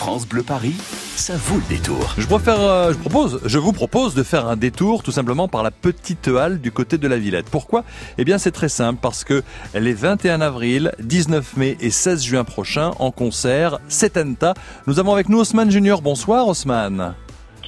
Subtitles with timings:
[0.00, 0.76] France Bleu Paris,
[1.14, 2.14] ça vaut le détour.
[2.18, 6.28] Euh, je, propose, je vous propose de faire un détour tout simplement par la petite
[6.28, 7.50] halle du côté de la Villette.
[7.50, 7.84] Pourquoi?
[8.16, 9.42] Eh bien c'est très simple, parce que
[9.74, 14.54] les 21 avril, 19 mai et 16 juin prochains, en concert, Setenta.
[14.86, 16.00] Nous avons avec nous Osman Junior.
[16.00, 17.14] Bonsoir Osman.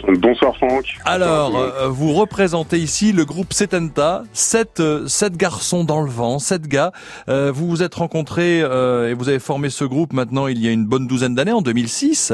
[0.08, 0.96] Bonsoir Franck.
[1.04, 6.40] Alors, euh, vous représentez ici le groupe Setenta, sept, euh, sept garçons dans le vent,
[6.40, 6.90] sept gars.
[7.28, 10.72] Euh, vous vous êtes rencontrés et vous avez formé ce groupe maintenant il y a
[10.72, 12.32] une bonne douzaine d'années, en 2006.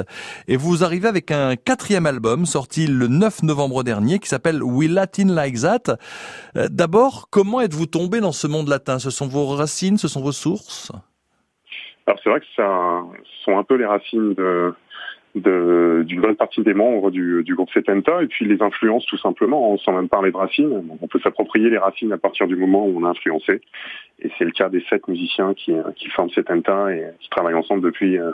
[0.48, 4.88] Et vous arrivez avec un quatrième album sorti le 9 novembre dernier qui s'appelle We
[4.88, 5.96] Latin Like That.
[6.70, 8.98] D'abord, comment êtes-vous tombé dans ce monde latin?
[8.98, 10.90] Ce sont vos racines, ce sont vos sources?
[12.06, 13.02] Alors c'est vrai que ça
[13.45, 14.73] sont un peu les racines de
[15.34, 19.77] d'une bonne partie des membres du, du groupe Setenta et puis les influences tout simplement,
[19.78, 20.82] sans même parler de racines.
[21.01, 23.60] On peut s'approprier les racines à partir du moment où on a influencé.
[24.20, 27.82] Et c'est le cas des sept musiciens qui, qui forment Setenta et qui travaillent ensemble
[27.82, 28.30] depuis euh,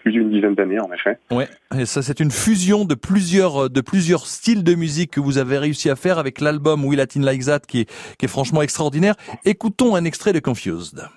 [0.00, 1.18] plus d'une dizaine d'années en effet.
[1.30, 5.38] Ouais, et ça c'est une fusion de plusieurs de plusieurs styles de musique que vous
[5.38, 8.62] avez réussi à faire avec l'album We Latin Like That qui est, qui est franchement
[8.62, 9.14] extraordinaire.
[9.44, 11.08] Écoutons un extrait de Confused.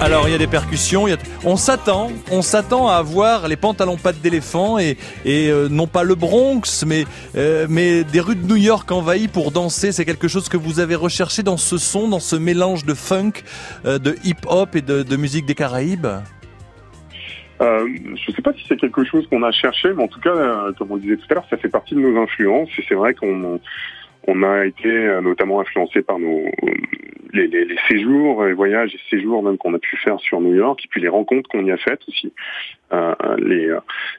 [0.00, 1.04] Alors il y a des percussions,
[1.44, 6.04] on s'attend, on s'attend à avoir les pantalons pattes d'éléphant et, et euh, non pas
[6.04, 7.04] le Bronx, mais
[7.36, 9.92] euh, mais des rues de New York envahies pour danser.
[9.92, 13.42] C'est quelque chose que vous avez recherché dans ce son, dans ce mélange de funk,
[13.84, 16.06] euh, de hip-hop et de, musique des Caraïbes?
[17.60, 20.20] Euh, je ne sais pas si c'est quelque chose qu'on a cherché, mais en tout
[20.20, 20.32] cas,
[20.78, 22.70] comme on disait tout à l'heure, ça fait partie de nos influences.
[22.78, 23.60] Et c'est vrai qu'on
[24.26, 26.46] on a été notamment influencé par nos
[27.32, 30.54] les, les, les, séjours, les voyages et séjours même qu'on a pu faire sur New
[30.54, 32.32] York, et puis les rencontres qu'on y a faites aussi,
[32.92, 33.74] euh, les,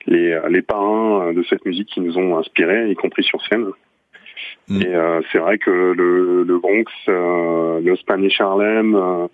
[0.07, 3.67] les, les parrains de cette musique qui nous ont inspirés, y compris sur scène.
[4.67, 4.81] Mm.
[4.81, 9.27] Et euh, c'est vrai que le, le Bronx, euh, le Spanish Harlem euh,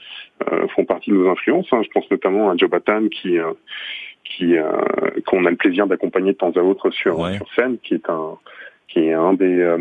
[0.51, 1.67] euh, font partie de nos influences.
[1.71, 1.81] Hein.
[1.83, 3.53] Je pense notamment à Joe Batan qui euh,
[4.23, 4.55] qui
[5.25, 8.37] qu'on a le plaisir d'accompagner de temps à autre sur, sur scène, qui est un
[8.89, 9.77] qui est un des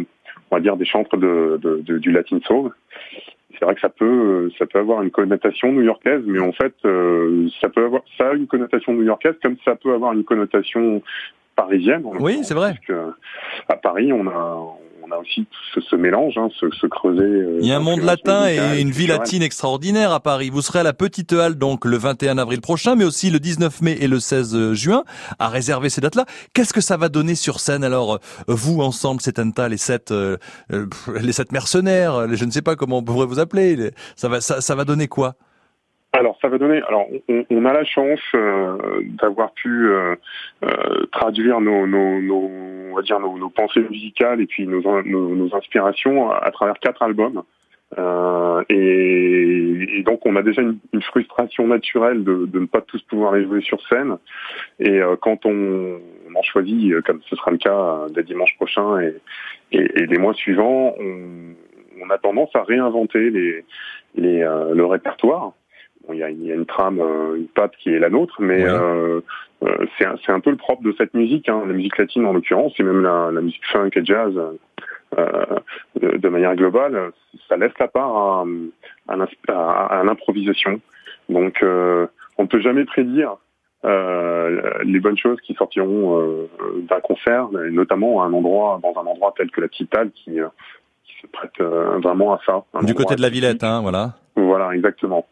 [0.51, 2.71] on va dire des chantres de, de, de du Latin Soul
[3.59, 7.49] c'est vrai que ça peut ça peut avoir une connotation new-yorkaise, mais en fait euh,
[7.61, 11.03] ça peut avoir ça a une connotation new-yorkaise comme ça peut avoir une connotation
[11.57, 12.03] parisienne.
[12.21, 12.75] Oui, c'est vrai.
[12.75, 13.13] Parce que
[13.69, 17.23] à Paris, on a on a aussi ce, ce mélange, hein, ce, ce creuset.
[17.23, 20.51] Euh, Il y a un monde latin et une vie latine extraordinaire à Paris.
[20.51, 23.83] Vous serez à la Petite Halle donc le 21 avril prochain, mais aussi le 19
[23.83, 25.05] mai et le 16 juin,
[25.39, 26.27] à réserver ces dates-là.
[26.55, 28.19] Qu'est-ce que ça va donner sur scène alors euh,
[28.49, 30.37] vous ensemble, c'est les sept, euh,
[31.21, 33.93] les sept mercenaires, je ne sais pas comment on pourrait vous appeler.
[34.17, 35.35] Ça va, ça, ça va donner quoi?
[36.17, 36.83] Alors ça va donner.
[36.89, 40.15] Alors on, on a la chance euh, d'avoir pu euh,
[40.65, 42.51] euh, traduire nos, nos, nos,
[42.91, 47.03] on va dire nos, nos, pensées musicales et puis nos, nos, inspirations à, travers quatre
[47.03, 47.43] albums.
[48.69, 53.01] Et, et, donc on a déjà une, une frustration naturelle de, de, ne pas tous
[53.03, 54.17] pouvoir les jouer sur scène.
[54.81, 55.99] Et quand on,
[56.35, 59.15] en choisit, comme ce sera le cas dès dimanche prochain et,
[59.73, 61.55] et, les mois suivants, on,
[62.03, 63.65] on, a tendance à réinventer les,
[64.17, 65.53] les le répertoire
[66.13, 68.65] il y, a, y, a, une trame, euh, une patte qui est la nôtre, mais
[68.65, 69.21] euh,
[69.63, 72.33] euh, c'est un, un, peu le propre de cette musique, hein, la musique latine en
[72.33, 74.33] l'occurrence, et même la, la, musique funk et jazz
[75.19, 75.45] euh,
[76.01, 77.13] de, de, manière globale,
[77.49, 78.45] ça laisse la part à,
[79.09, 80.81] à, à l'improvisation.
[81.29, 82.07] Donc euh,
[82.39, 83.37] on ne peut jamais prédire
[83.85, 86.49] les bonnes choses qui sortiront
[86.89, 90.33] d'un concert, notamment à un endroit, dans un endroit tel que la Petite qui,
[91.05, 92.65] qui se prête vraiment à ça.
[92.83, 94.15] Du côté de la Villette, hein, voilà.
[94.35, 95.25] Voilà, exactement.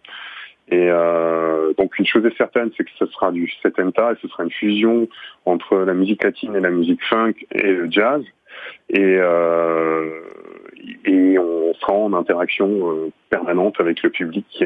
[0.69, 4.29] Et euh, donc une chose est certaine, c'est que ce sera du setenta et ce
[4.29, 5.09] sera une fusion
[5.45, 8.23] entre la musique latine et la musique funk et le jazz.
[8.89, 10.21] Et, euh,
[11.05, 14.65] et on sera en interaction euh, permanente avec le public qui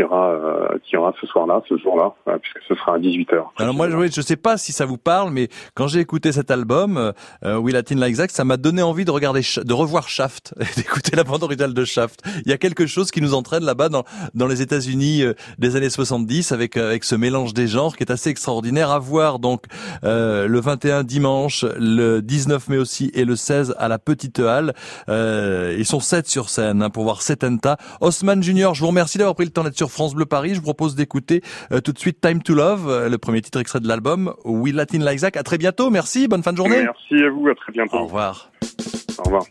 [0.00, 2.98] aura, qui aura, euh, qui aura ce soir-là, ce jour-là, euh, puisque ce sera à
[2.98, 3.44] 18h.
[3.58, 7.12] Alors moi, je sais pas si ça vous parle, mais quand j'ai écouté cet album,
[7.44, 11.24] euh, We Latin Like ça m'a donné envie de regarder, de revoir Shaft, d'écouter la
[11.24, 12.22] bande originale de Shaft.
[12.44, 14.04] Il y a quelque chose qui nous entraîne là-bas dans,
[14.34, 15.24] dans les États-Unis
[15.58, 19.38] des années 70 avec, avec ce mélange des genres qui est assez extraordinaire à voir.
[19.38, 19.64] Donc,
[20.02, 24.74] le 21 dimanche, le 19 mai aussi et le 16 à la Petite Halle.
[25.08, 27.76] ils sont sept sur scène hein, pour voir Setenta.
[28.00, 30.50] Osman Junior, je vous remercie d'avoir pris le temps d'être sur France Bleu Paris.
[30.50, 31.42] Je vous propose d'écouter
[31.72, 34.72] euh, tout de suite Time to Love, euh, le premier titre extrait de l'album We
[34.72, 35.36] Latin Like Zach.
[35.36, 35.90] À très bientôt.
[35.90, 36.28] Merci.
[36.28, 36.84] Bonne fin de journée.
[36.84, 37.48] Merci à vous.
[37.48, 37.96] À très bientôt.
[37.96, 38.52] Au revoir.
[39.18, 39.42] Au revoir.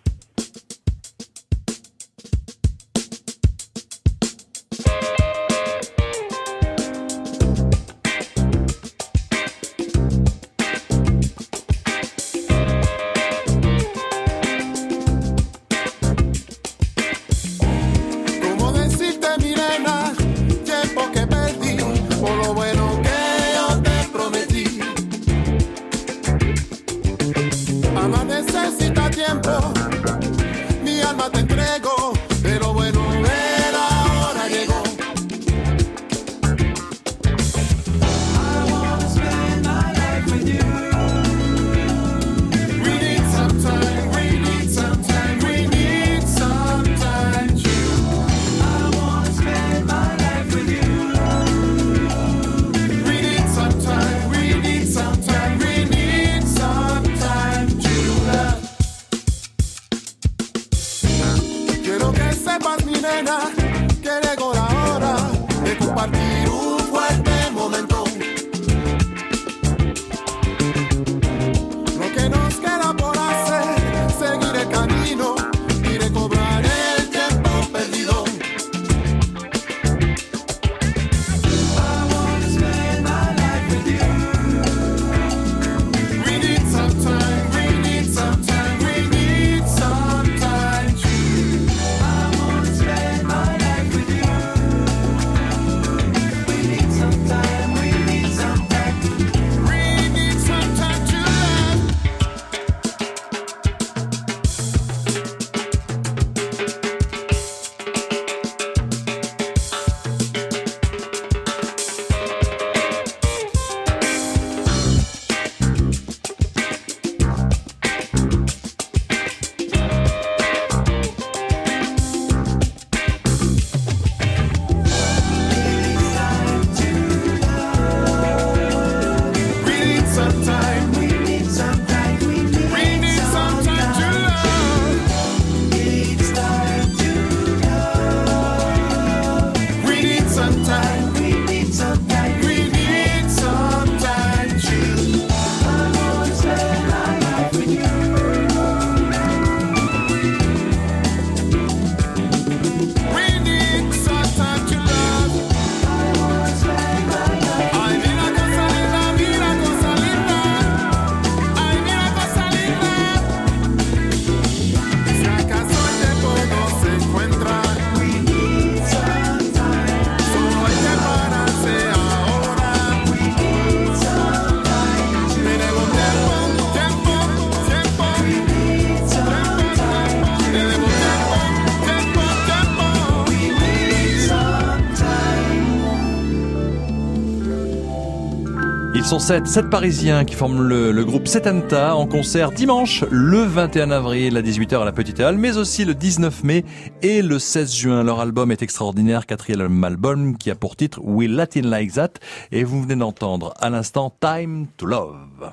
[189.11, 193.91] sont sept, sept Parisiens qui forment le, le groupe Setanta en concert dimanche le 21
[193.91, 196.63] avril à 18h à la Petite Halle, mais aussi le 19 mai
[197.01, 198.03] et le 16 juin.
[198.03, 202.13] Leur album est extraordinaire, quatrième album qui a pour titre We Latin Like That
[202.53, 205.49] et vous venez d'entendre à l'instant Time to Love.